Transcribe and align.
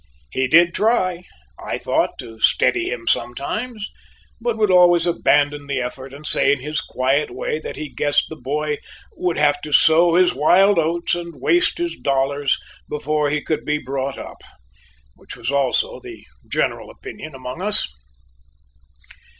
He 0.31 0.47
did 0.47 0.73
try, 0.73 1.25
I 1.63 1.77
thought, 1.77 2.17
to 2.17 2.39
steady 2.39 2.89
him 2.89 3.05
sometimes, 3.05 3.87
but 4.41 4.57
would 4.57 4.71
always 4.71 5.05
abandon 5.05 5.67
the 5.67 5.79
effort 5.79 6.11
and 6.11 6.25
say 6.25 6.51
in 6.51 6.59
his 6.59 6.81
quiet 6.81 7.29
way 7.29 7.59
that 7.59 7.75
he 7.75 7.87
guessed 7.93 8.25
the 8.27 8.35
boy 8.35 8.77
would 9.15 9.37
have 9.37 9.61
to 9.61 9.71
sow 9.71 10.15
his 10.15 10.33
wild 10.33 10.79
oats 10.79 11.13
and 11.13 11.35
waste 11.39 11.77
his 11.77 11.95
dollars 11.95 12.59
before 12.89 13.29
he 13.29 13.43
could 13.43 13.63
be 13.63 13.77
brought 13.77 14.17
up; 14.17 14.41
which 15.13 15.35
was 15.35 15.51
also 15.51 15.99
the 15.99 16.25
general 16.47 16.89
opinion 16.89 17.35
among 17.35 17.61
us. 17.61 17.87